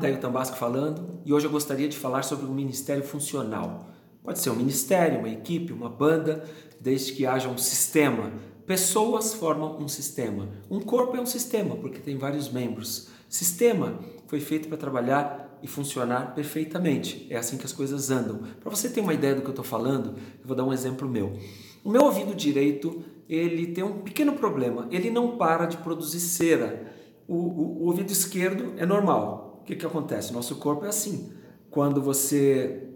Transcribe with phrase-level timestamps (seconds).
[0.00, 3.90] Daí o Tambasco falando, e hoje eu gostaria de falar sobre o ministério funcional.
[4.22, 6.42] Pode ser um ministério, uma equipe, uma banda,
[6.80, 8.32] desde que haja um sistema.
[8.66, 10.48] Pessoas formam um sistema.
[10.70, 13.08] Um corpo é um sistema, porque tem vários membros.
[13.28, 17.26] Sistema foi feito para trabalhar e funcionar perfeitamente.
[17.28, 18.40] É assim que as coisas andam.
[18.58, 21.06] Para você ter uma ideia do que eu estou falando, eu vou dar um exemplo
[21.06, 21.36] meu.
[21.84, 24.88] O meu ouvido direito ele tem um pequeno problema.
[24.90, 26.90] Ele não para de produzir cera.
[27.28, 29.49] O, o, o ouvido esquerdo é normal.
[29.70, 30.32] Que, que acontece?
[30.32, 31.30] Nosso corpo é assim.
[31.70, 32.88] Quando você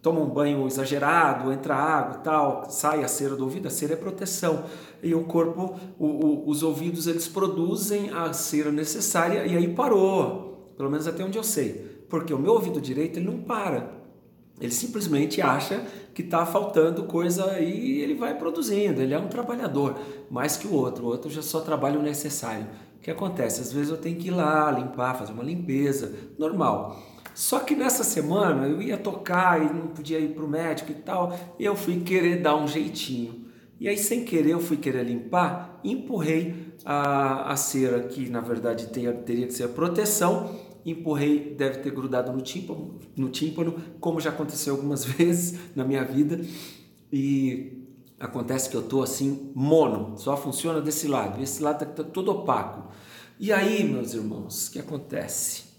[0.00, 3.94] toma um banho exagerado, entra água e tal, sai a cera do ouvido, a cera
[3.94, 4.64] é proteção.
[5.02, 10.72] E o corpo, o, o, os ouvidos, eles produzem a cera necessária e aí parou.
[10.76, 12.04] Pelo menos até onde eu sei.
[12.08, 13.92] Porque o meu ouvido direito ele não para.
[14.60, 15.84] Ele simplesmente acha
[16.14, 19.02] que está faltando coisa e ele vai produzindo.
[19.02, 19.96] Ele é um trabalhador,
[20.30, 21.06] mais que o outro.
[21.06, 22.68] O outro já só trabalha o necessário.
[23.00, 23.62] O que acontece?
[23.62, 27.02] Às vezes eu tenho que ir lá limpar, fazer uma limpeza, normal.
[27.34, 30.96] Só que nessa semana eu ia tocar e não podia ir para o médico e
[30.96, 33.46] tal, e eu fui querer dar um jeitinho.
[33.80, 38.88] E aí, sem querer, eu fui querer limpar, empurrei a, a cera, que na verdade
[38.88, 44.20] teria, teria que ser a proteção, empurrei, deve ter grudado no tímpano, no tímpano, como
[44.20, 46.38] já aconteceu algumas vezes na minha vida.
[47.10, 47.79] E
[48.20, 52.88] acontece que eu tô assim, mono, só funciona desse lado, esse lado está todo opaco.
[53.38, 55.70] E aí, meus irmãos, o que acontece?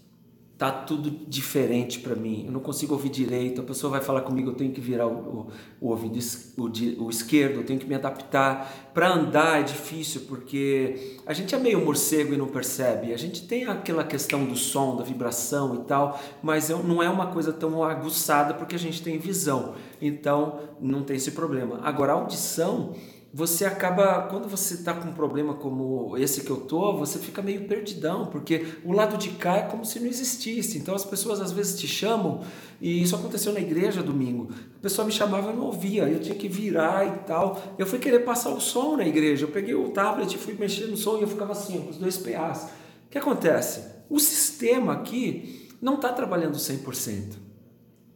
[0.62, 4.50] tá tudo diferente para mim, eu não consigo ouvir direito, a pessoa vai falar comigo,
[4.50, 5.48] eu tenho que virar o, o,
[5.80, 6.16] o ouvido
[6.56, 8.90] o, o, esquerdo, eu tenho que me adaptar.
[8.94, 13.12] Para andar é difícil porque a gente é meio morcego e não percebe.
[13.12, 17.26] A gente tem aquela questão do som, da vibração e tal, mas não é uma
[17.26, 21.80] coisa tão aguçada porque a gente tem visão, então não tem esse problema.
[21.82, 22.94] Agora, a audição
[23.34, 27.40] você acaba, quando você está com um problema como esse que eu tô, você fica
[27.40, 30.76] meio perdidão, porque o lado de cá é como se não existisse.
[30.76, 32.42] Então as pessoas às vezes te chamam,
[32.78, 34.50] e isso aconteceu na igreja domingo.
[34.76, 37.58] A pessoa me chamava, eu não ouvia, eu tinha que virar e tal.
[37.78, 40.96] Eu fui querer passar o som na igreja, eu peguei o tablet fui mexer no
[40.96, 42.64] som e eu ficava assim, com os dois PAs.
[43.06, 43.82] O que acontece?
[44.10, 47.51] O sistema aqui não está trabalhando 100%.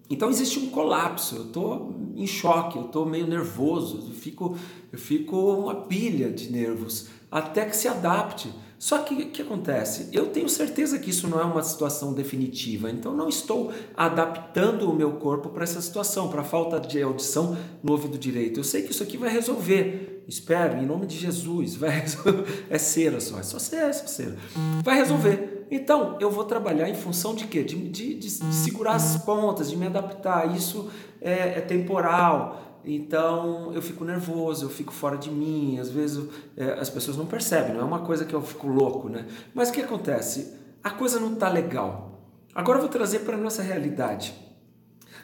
[0.08, 4.56] Então existe um colapso, eu estou em choque, eu estou meio nervoso, eu fico,
[4.92, 8.50] eu fico uma pilha de nervos até que se adapte.
[8.78, 10.08] Só que o que acontece?
[10.12, 14.94] Eu tenho certeza que isso não é uma situação definitiva, então não estou adaptando o
[14.94, 18.60] meu corpo para essa situação, para a falta de audição no ouvido direito.
[18.60, 22.66] Eu sei que isso aqui vai resolver, espero, em nome de Jesus, vai resolver.
[22.68, 24.36] é cera só, é só cera, é só cera.
[24.84, 25.55] Vai resolver.
[25.70, 27.62] Então, eu vou trabalhar em função de quê?
[27.62, 30.54] De, de, de, segurar as pontas, de me adaptar.
[30.54, 30.90] Isso
[31.20, 32.80] é, é, temporal.
[32.84, 35.78] Então, eu fico nervoso, eu fico fora de mim.
[35.78, 36.24] Às vezes,
[36.56, 39.26] é, as pessoas não percebem, não é uma coisa que eu fico louco, né?
[39.52, 40.54] Mas o que acontece?
[40.82, 42.20] A coisa não está legal.
[42.54, 44.34] Agora eu vou trazer para a nossa realidade.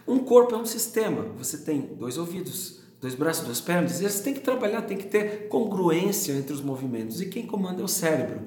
[0.07, 1.23] Um corpo é um sistema.
[1.39, 4.01] Você tem dois ouvidos, dois braços, duas pernas.
[4.01, 7.21] E você tem que trabalhar, tem que ter congruência entre os movimentos.
[7.21, 8.41] E quem comanda é o cérebro.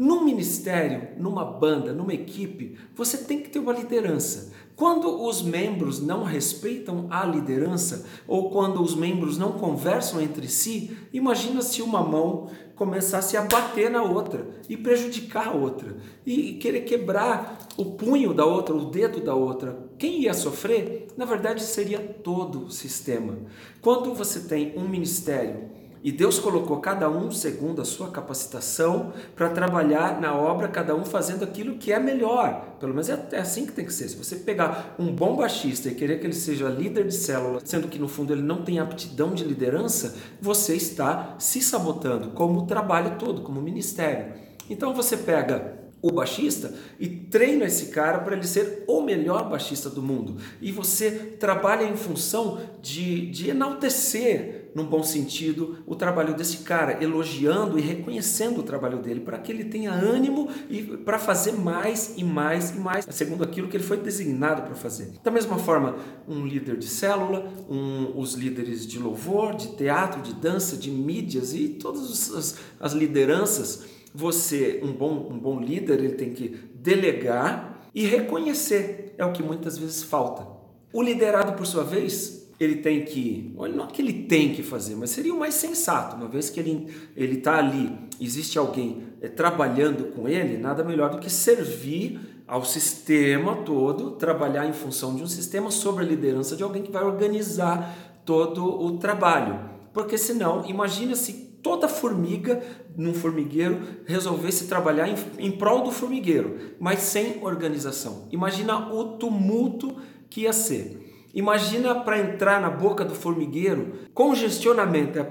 [0.00, 4.50] Num ministério, numa banda, numa equipe, você tem que ter uma liderança.
[4.74, 10.96] Quando os membros não respeitam a liderança ou quando os membros não conversam entre si,
[11.12, 15.94] imagina se uma mão começasse a bater na outra e prejudicar a outra
[16.24, 19.86] e querer quebrar o punho da outra, o dedo da outra.
[19.98, 23.36] Quem ia sofrer, na verdade, seria todo o sistema.
[23.82, 29.50] Quando você tem um ministério e Deus colocou cada um segundo a sua capacitação para
[29.50, 32.76] trabalhar na obra, cada um fazendo aquilo que é melhor.
[32.80, 34.08] Pelo menos é, é assim que tem que ser.
[34.08, 37.88] Se você pegar um bom baixista e querer que ele seja líder de célula, sendo
[37.88, 42.66] que no fundo ele não tem aptidão de liderança, você está se sabotando como o
[42.66, 44.32] trabalho todo, como ministério.
[44.70, 49.90] Então você pega o baixista e treina esse cara para ele ser o melhor baixista
[49.90, 50.36] do mundo.
[50.60, 57.02] E você trabalha em função de, de enaltecer num bom sentido, o trabalho desse cara,
[57.02, 62.14] elogiando e reconhecendo o trabalho dele, para que ele tenha ânimo e para fazer mais
[62.16, 65.12] e mais e mais, segundo aquilo que ele foi designado para fazer.
[65.22, 65.96] Da mesma forma,
[66.28, 71.54] um líder de célula, um, os líderes de louvor, de teatro, de dança, de mídias
[71.54, 73.84] e todas as, as lideranças,
[74.14, 79.42] você, um bom, um bom líder, ele tem que delegar e reconhecer, é o que
[79.42, 80.46] muitas vezes falta.
[80.92, 85.10] O liderado, por sua vez, ele tem que, não que ele tem que fazer, mas
[85.10, 87.90] seria o mais sensato, uma vez que ele ele está ali,
[88.20, 94.66] existe alguém é, trabalhando com ele, nada melhor do que servir ao sistema todo, trabalhar
[94.66, 98.98] em função de um sistema sob a liderança de alguém que vai organizar todo o
[98.98, 99.58] trabalho,
[99.94, 102.62] porque senão, imagina se toda formiga
[102.96, 108.28] num formigueiro resolvesse trabalhar em, em prol do formigueiro, mas sem organização.
[108.30, 109.96] Imagina o tumulto
[110.28, 111.09] que ia ser.
[111.32, 115.22] Imagina para entrar na boca do formigueiro, congestionamento é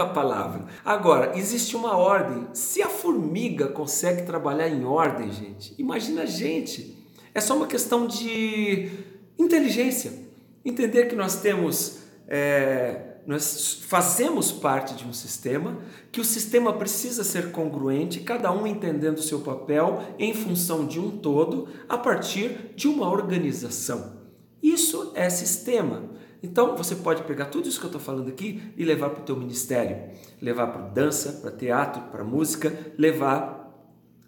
[0.00, 0.66] a palavra.
[0.84, 2.46] Agora, existe uma ordem.
[2.52, 6.96] Se a formiga consegue trabalhar em ordem, gente, imagina a gente.
[7.34, 8.88] É só uma questão de
[9.38, 10.12] inteligência.
[10.64, 11.98] Entender que nós temos.
[12.28, 15.78] É, nós fazemos parte de um sistema,
[16.10, 20.98] que o sistema precisa ser congruente, cada um entendendo o seu papel em função de
[20.98, 24.17] um todo, a partir de uma organização.
[24.72, 26.02] Isso é sistema.
[26.42, 29.24] Então você pode pegar tudo isso que eu estou falando aqui e levar para o
[29.24, 30.10] teu ministério,
[30.40, 33.56] levar para dança, para teatro, para música, levar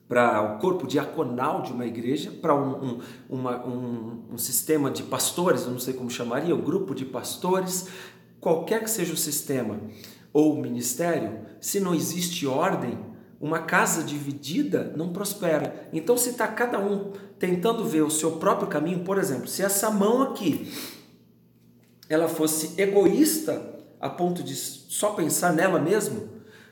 [0.08, 3.00] para o corpo diaconal de uma igreja, para um,
[3.30, 7.86] um, um, um, sistema de pastores, não sei como chamaria, um grupo de pastores,
[8.40, 9.78] qualquer que seja o sistema
[10.32, 12.98] ou o ministério, se não existe ordem,
[13.40, 15.88] uma casa dividida não prospera.
[15.92, 19.90] Então, se está cada um tentando ver o seu próprio caminho, por exemplo, se essa
[19.90, 20.70] mão aqui
[22.08, 26.20] ela fosse egoísta a ponto de só pensar nela mesma,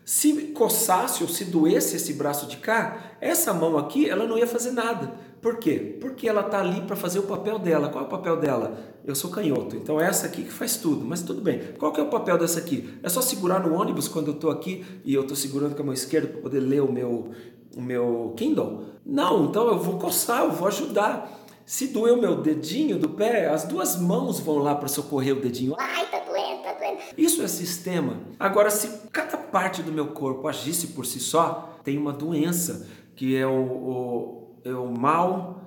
[0.05, 4.47] se coçasse ou se doesse esse braço de cá, essa mão aqui ela não ia
[4.47, 5.12] fazer nada.
[5.40, 5.96] Por quê?
[6.00, 7.88] Porque ela está ali para fazer o papel dela.
[7.88, 8.76] Qual é o papel dela?
[9.05, 11.05] Eu sou canhoto, então é essa aqui que faz tudo.
[11.05, 11.61] Mas tudo bem.
[11.79, 12.99] Qual que é o papel dessa aqui?
[13.02, 15.85] É só segurar no ônibus quando eu estou aqui e eu estou segurando com a
[15.87, 17.31] mão esquerda para poder ler o meu,
[17.76, 18.85] o meu Kindle?
[19.06, 21.46] Não, então eu vou coçar, eu vou ajudar.
[21.64, 25.41] Se doer o meu dedinho do pé, as duas mãos vão lá para socorrer o
[25.41, 25.75] dedinho.
[25.79, 26.99] Ai, tá doendo, tá doendo.
[27.17, 28.20] Isso é sistema.
[28.38, 33.37] Agora, se cada parte do meu corpo agisse por si só, tem uma doença que
[33.37, 35.58] é o, o é o mal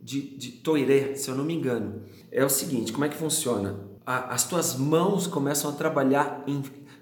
[0.00, 2.02] de, de Toire, se eu não me engano.
[2.30, 3.78] É o seguinte, como é que funciona?
[4.06, 6.44] A, as tuas mãos começam a trabalhar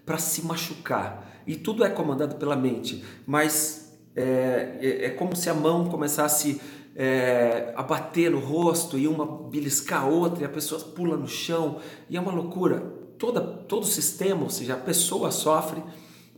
[0.05, 1.43] para se machucar.
[1.47, 6.61] E tudo é comandado pela mente, mas é, é, é como se a mão começasse
[6.97, 11.29] é, a bater no rosto e uma beliscar a outra e a pessoa pula no
[11.29, 11.79] chão
[12.11, 12.81] e é uma loucura.
[13.17, 15.83] Toda, todo o sistema, ou seja, a pessoa sofre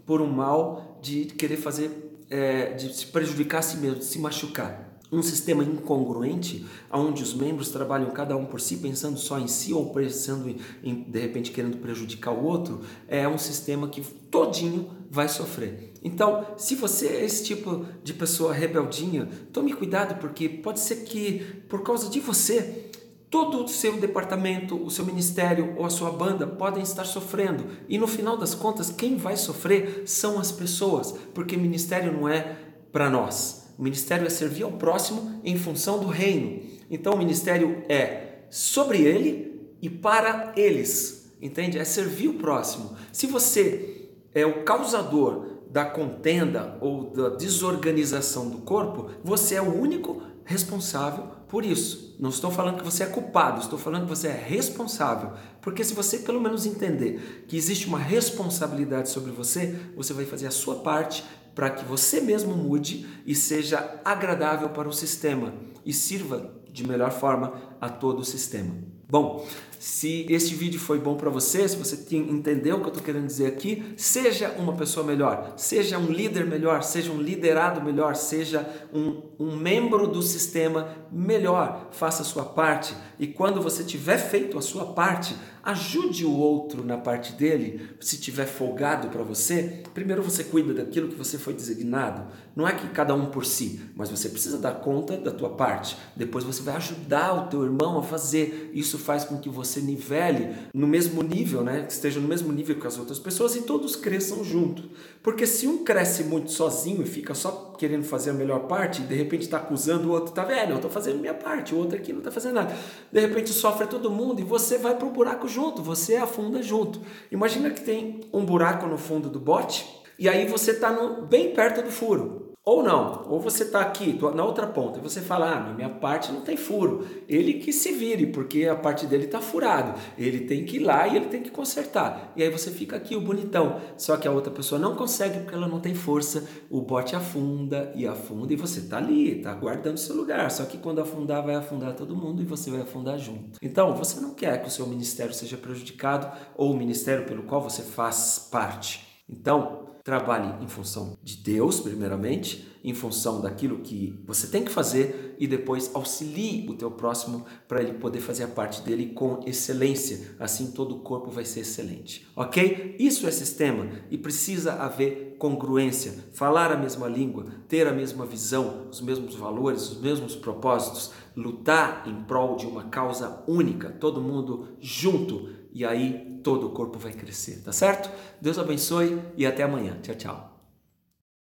[0.04, 4.18] por um mal de querer fazer, é, de se prejudicar a si mesmo, de se
[4.18, 9.48] machucar um sistema incongruente, onde os membros trabalham cada um por si, pensando só em
[9.48, 14.90] si ou pensando em, de repente querendo prejudicar o outro, é um sistema que todinho
[15.10, 15.92] vai sofrer.
[16.02, 21.62] Então, se você é esse tipo de pessoa rebeldinha, tome cuidado porque pode ser que
[21.68, 22.90] por causa de você
[23.30, 27.64] todo o seu departamento, o seu ministério ou a sua banda podem estar sofrendo.
[27.88, 32.56] E no final das contas, quem vai sofrer são as pessoas, porque ministério não é
[32.90, 33.67] para nós.
[33.78, 36.60] O ministério é servir ao próximo em função do reino.
[36.90, 41.32] Então o ministério é sobre ele e para eles.
[41.40, 41.78] Entende?
[41.78, 42.96] É servir o próximo.
[43.12, 49.80] Se você é o causador da contenda ou da desorganização do corpo, você é o
[49.80, 52.16] único responsável por isso.
[52.18, 55.32] Não estou falando que você é culpado, estou falando que você é responsável.
[55.60, 60.46] Porque se você pelo menos entender que existe uma responsabilidade sobre você, você vai fazer
[60.46, 61.24] a sua parte
[61.58, 65.52] para que você mesmo mude e seja agradável para o sistema
[65.84, 68.76] e sirva de melhor forma a todo o sistema.
[69.08, 69.44] Bom,
[69.76, 73.26] se este vídeo foi bom para você, se você entendeu o que eu estou querendo
[73.26, 78.64] dizer aqui, seja uma pessoa melhor, seja um líder melhor, seja um liderado melhor, seja
[78.94, 84.56] um, um membro do sistema melhor, faça a sua parte e quando você tiver feito
[84.56, 87.88] a sua parte, ajude o outro na parte dele.
[88.00, 92.26] Se tiver folgado para você, primeiro você cuida daquilo que você foi designado.
[92.56, 95.96] Não é que cada um por si, mas você precisa dar conta da tua parte.
[96.16, 98.70] Depois você vai ajudar o teu irmão a fazer.
[98.72, 101.82] Isso faz com que você nivele no mesmo nível, né?
[101.82, 104.90] Que esteja no mesmo nível que as outras pessoas e todos cresçam junto.
[105.22, 109.14] Porque se um cresce muito sozinho e fica só querendo fazer a melhor parte, de
[109.14, 110.70] repente está acusando o outro, tá vendo?
[110.70, 112.74] Eu estou fazendo minha parte, o outro aqui não está fazendo nada.
[113.12, 117.00] De repente sofre todo mundo e você vai pro buraco junto, você afunda junto.
[117.30, 119.86] Imagina que tem um buraco no fundo do bote
[120.18, 120.92] e aí você está
[121.28, 122.47] bem perto do furo.
[122.68, 126.30] Ou não, ou você está aqui na outra ponta e você fala: ah, minha parte
[126.30, 127.06] não tem furo.
[127.26, 129.98] Ele que se vire, porque a parte dele está furado.
[130.18, 132.30] Ele tem que ir lá e ele tem que consertar.
[132.36, 133.80] E aí você fica aqui, o bonitão.
[133.96, 136.46] Só que a outra pessoa não consegue porque ela não tem força.
[136.68, 140.50] O bote afunda e afunda e você está ali, está guardando seu lugar.
[140.50, 143.58] Só que quando afundar, vai afundar todo mundo e você vai afundar junto.
[143.62, 147.62] Então, você não quer que o seu ministério seja prejudicado ou o ministério pelo qual
[147.62, 149.08] você faz parte.
[149.26, 155.36] Então, trabalhe em função de Deus, primeiramente, em função daquilo que você tem que fazer
[155.38, 160.34] e depois auxilie o teu próximo para ele poder fazer a parte dele com excelência.
[160.40, 162.26] Assim todo o corpo vai ser excelente.
[162.34, 162.96] OK?
[162.98, 168.88] Isso é sistema e precisa haver congruência, falar a mesma língua, ter a mesma visão,
[168.90, 174.68] os mesmos valores, os mesmos propósitos, lutar em prol de uma causa única, todo mundo
[174.80, 178.10] junto e aí todo o corpo vai crescer, tá certo?
[178.40, 179.98] Deus abençoe e até amanhã.
[180.00, 180.47] Tchau, tchau.